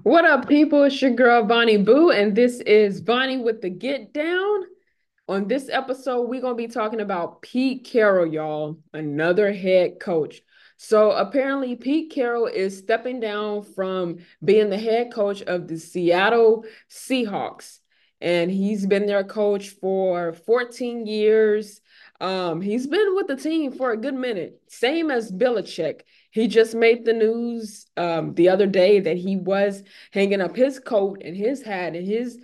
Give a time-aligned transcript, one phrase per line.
[0.00, 0.84] What up, people?
[0.84, 4.62] It's your girl, Vonni Boo, and this is Vonni with the Get Down.
[5.28, 10.40] On this episode, we're going to be talking about Pete Carroll, y'all, another head coach.
[10.78, 16.64] So, apparently, Pete Carroll is stepping down from being the head coach of the Seattle
[16.90, 17.78] Seahawks.
[18.18, 21.82] And he's been their coach for 14 years.
[22.22, 26.02] Um, he's been with the team for a good minute, same as Belichick.
[26.30, 30.78] He just made the news um, the other day that he was hanging up his
[30.78, 32.38] coat and his hat and his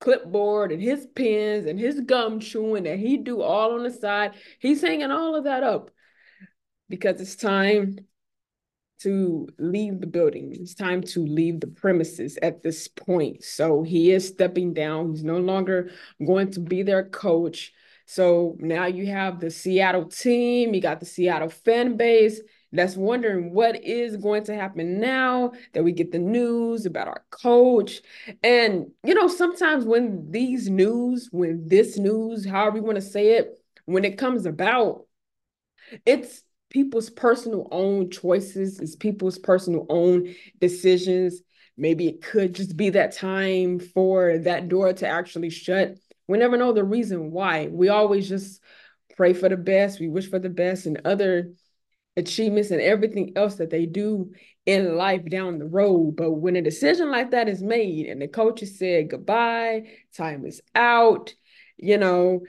[0.00, 4.32] clipboard and his pens and his gum chewing that he do all on the side.
[4.58, 5.92] He's hanging all of that up
[6.88, 8.00] because it's time
[9.02, 10.50] to leave the building.
[10.52, 13.44] It's time to leave the premises at this point.
[13.44, 15.12] So he is stepping down.
[15.12, 15.92] He's no longer
[16.26, 17.72] going to be their coach.
[18.10, 22.40] So now you have the Seattle team, you got the Seattle fan base
[22.72, 27.22] that's wondering what is going to happen now that we get the news about our
[27.28, 28.00] coach.
[28.42, 33.32] And, you know, sometimes when these news, when this news, however you want to say
[33.32, 35.04] it, when it comes about,
[36.06, 41.42] it's people's personal own choices, it's people's personal own decisions.
[41.76, 45.98] Maybe it could just be that time for that door to actually shut.
[46.28, 47.68] We never know the reason why.
[47.68, 48.60] We always just
[49.16, 51.52] pray for the best, we wish for the best, and other
[52.16, 54.32] achievements and everything else that they do
[54.66, 56.16] in life down the road.
[56.16, 60.44] But when a decision like that is made and the coach has said goodbye, time
[60.44, 61.34] is out,
[61.76, 62.42] you know,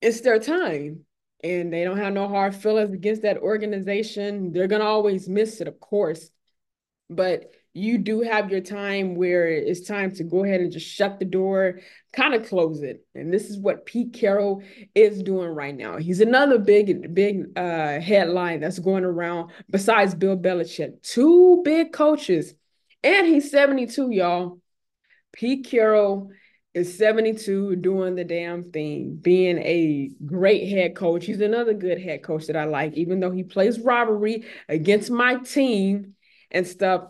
[0.00, 1.04] it's their time.
[1.42, 4.52] And they don't have no hard feelings against that organization.
[4.52, 6.30] They're to always miss it, of course.
[7.10, 11.18] But you do have your time where it's time to go ahead and just shut
[11.18, 11.80] the door,
[12.12, 13.04] kind of close it.
[13.16, 14.62] And this is what Pete Carroll
[14.94, 15.96] is doing right now.
[15.96, 21.02] He's another big, big uh, headline that's going around besides Bill Belichick.
[21.02, 22.54] Two big coaches.
[23.02, 24.60] And he's 72, y'all.
[25.32, 26.30] Pete Carroll
[26.74, 31.26] is 72 doing the damn thing, being a great head coach.
[31.26, 35.36] He's another good head coach that I like, even though he plays robbery against my
[35.36, 36.14] team
[36.52, 37.08] and stuff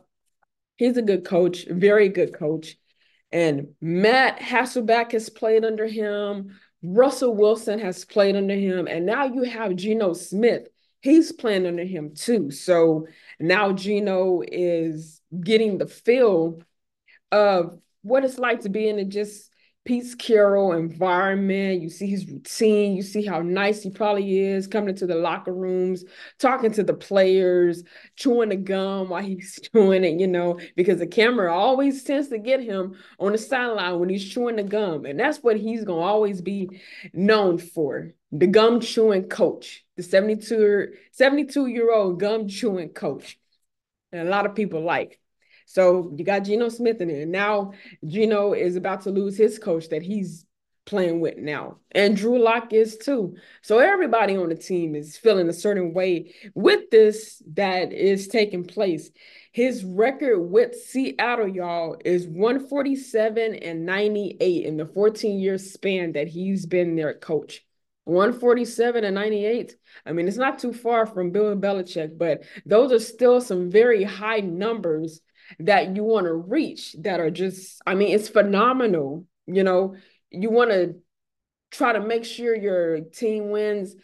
[0.76, 2.76] He's a good coach, very good coach.
[3.32, 6.58] And Matt Hasselbeck has played under him.
[6.82, 8.86] Russell Wilson has played under him.
[8.86, 10.68] And now you have Geno Smith.
[11.00, 12.50] He's playing under him too.
[12.50, 13.06] So
[13.40, 16.62] now Geno is getting the feel
[17.32, 19.50] of what it's like to be in a just
[19.84, 21.82] Pete Carroll environment.
[21.82, 22.96] You see his routine.
[22.96, 26.04] You see how nice he probably is coming into the locker rooms,
[26.38, 27.84] talking to the players,
[28.16, 32.38] chewing the gum while he's chewing it, you know, because the camera always tends to
[32.38, 35.04] get him on the sideline when he's chewing the gum.
[35.04, 36.80] And that's what he's going to always be
[37.12, 43.38] known for the gum chewing coach, the 72, 72 year old gum chewing coach.
[44.12, 45.20] And a lot of people like.
[45.64, 47.26] So you got Geno Smith in there.
[47.26, 47.72] Now
[48.06, 50.46] Geno is about to lose his coach that he's
[50.86, 51.78] playing with now.
[51.92, 53.36] And Drew Lock is too.
[53.62, 58.64] So everybody on the team is feeling a certain way with this that is taking
[58.64, 59.10] place.
[59.52, 66.28] His record with Seattle, y'all, is 147 and 98 in the 14 year span that
[66.28, 67.64] he's been their coach.
[68.04, 69.76] 147 and 98.
[70.04, 74.04] I mean, it's not too far from Bill Belichick, but those are still some very
[74.04, 75.20] high numbers
[75.58, 79.26] that you want to reach that are just, I mean, it's phenomenal.
[79.46, 79.96] You know,
[80.30, 80.96] you want to
[81.70, 83.94] try to make sure your team wins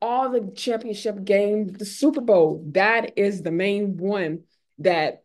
[0.00, 2.64] all the championship games, the Super Bowl.
[2.72, 4.40] That is the main one
[4.78, 5.21] that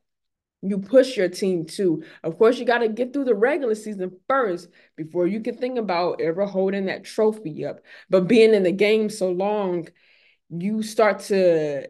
[0.62, 2.04] you push your team to.
[2.24, 5.78] Of course, you got to get through the regular season first before you can think
[5.78, 7.82] about ever holding that trophy up.
[8.10, 9.88] But being in the game so long,
[10.50, 11.88] you start to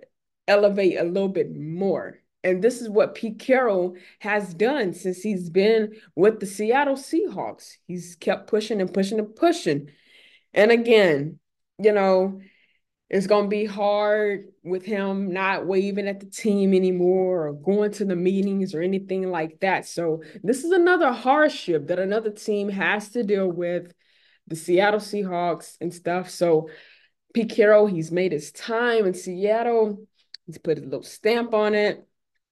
[0.47, 2.19] elevate a little bit more.
[2.44, 7.73] And this is what Pete Carroll has done since he's been with the Seattle Seahawks.
[7.88, 9.89] He's kept pushing and pushing and pushing.
[10.53, 11.39] And again,
[11.79, 12.41] you know,
[13.09, 17.91] it's going to be hard with him not waving at the team anymore or going
[17.91, 19.88] to the meetings or anything like that.
[19.88, 23.94] So, this is another hardship that another team has to deal with
[24.48, 26.30] the Seattle Seahawks and stuff.
[26.30, 26.69] So,
[27.33, 30.06] Pete Carroll, he's made his time in Seattle.
[30.45, 32.06] He's put a little stamp on it.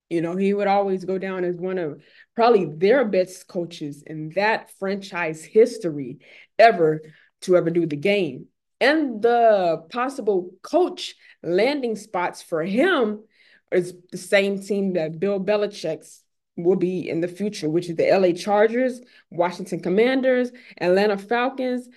[0.09, 2.01] You know, he would always go down as one of
[2.35, 6.19] probably their best coaches in that franchise history
[6.59, 7.01] ever
[7.41, 8.47] to ever do the game.
[8.81, 13.23] And the possible coach landing spots for him
[13.71, 16.23] is the same team that Bill Belichick's
[16.57, 21.89] will be in the future, which is the LA Chargers, Washington Commanders, Atlanta Falcons,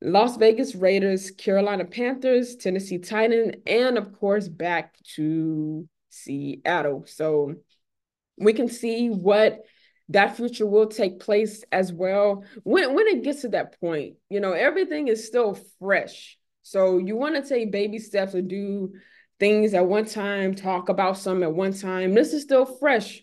[0.00, 7.04] Las Vegas Raiders, Carolina Panthers, Tennessee Titans, and of course back to Seattle.
[7.06, 7.54] So
[8.38, 9.64] we can see what
[10.08, 12.44] that future will take place as well.
[12.62, 16.38] When when it gets to that point you know everything is still fresh.
[16.62, 18.92] So you want to take baby steps or do
[19.38, 22.14] things at one time talk about some at one time.
[22.14, 23.22] This is still fresh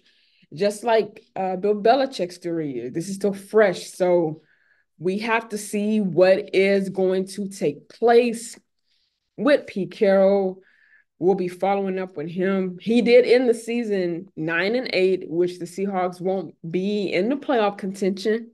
[0.53, 3.91] just like uh, bill belichick's story this is still fresh.
[3.91, 4.41] So
[4.99, 8.57] we have to see what is going to take place
[9.37, 10.61] with pete carroll
[11.23, 12.77] We'll be following up with him.
[12.81, 17.37] He did end the season nine and eight, which the Seahawks won't be in the
[17.37, 18.51] playoff contention,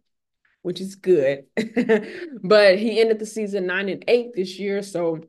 [0.61, 1.45] which is good.
[2.43, 4.83] but he ended the season nine and eight this year.
[4.83, 5.21] So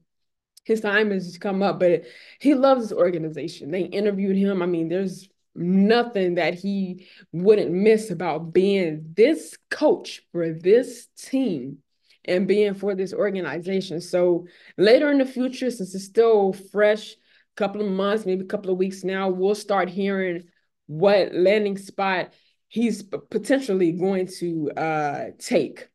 [0.65, 2.03] his time has come up, but
[2.41, 3.71] he loves his organization.
[3.71, 4.61] They interviewed him.
[4.61, 11.79] I mean, there's nothing that he wouldn't miss about being this coach for this team
[12.27, 14.03] and being for this organization.
[14.03, 14.47] So
[14.77, 17.17] later in the future, since it's still fresh,
[17.61, 20.45] couple of months, maybe a couple of weeks now, we'll start hearing
[20.87, 22.33] what landing spot
[22.69, 25.89] he's potentially going to uh, take.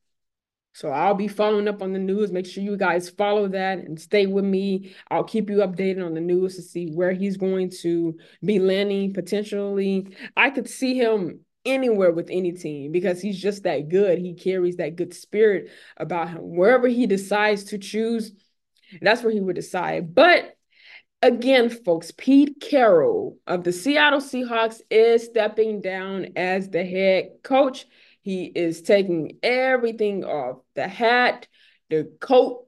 [0.74, 2.30] So I'll be following up on the news.
[2.30, 4.94] Make sure you guys follow that and stay with me.
[5.10, 9.12] I'll keep you updated on the news to see where he's going to be landing
[9.12, 10.14] potentially.
[10.36, 14.18] I could see him anywhere with any team because he's just that good.
[14.18, 16.40] He carries that good spirit about him.
[16.42, 18.32] Wherever he decides to choose,
[19.00, 20.14] that's where he would decide.
[20.14, 20.55] But
[21.26, 27.86] again, folks, Pete Carroll of the Seattle Seahawks is stepping down as the head coach.
[28.22, 31.48] He is taking everything off the hat,
[31.90, 32.66] the coat,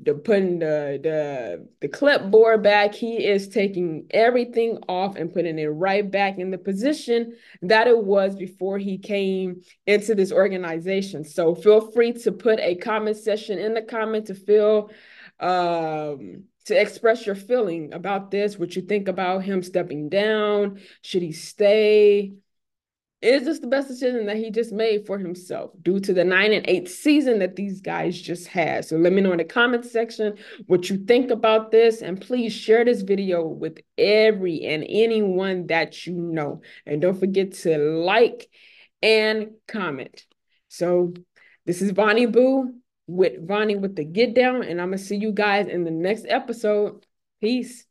[0.00, 2.94] the putting the the the clipboard back.
[2.94, 7.98] He is taking everything off and putting it right back in the position that it
[7.98, 11.24] was before he came into this organization.
[11.24, 14.90] So feel free to put a comment section in the comment to feel
[15.38, 20.80] um to express your feeling about this, what you think about him stepping down.
[21.02, 22.32] Should he stay?
[23.22, 26.52] Is this the best decision that he just made for himself due to the nine
[26.52, 28.84] and eight season that these guys just had?
[28.84, 30.36] So let me know in the comment section
[30.66, 32.02] what you think about this.
[32.02, 36.60] And please share this video with every and anyone that you know.
[36.84, 38.48] And don't forget to like
[39.02, 40.24] and comment.
[40.68, 41.14] So
[41.64, 42.74] this is Vonni Boo
[43.06, 44.62] with Vonni with the Get Down.
[44.62, 47.04] And I'm going to see you guys in the next episode.
[47.40, 47.86] Peace.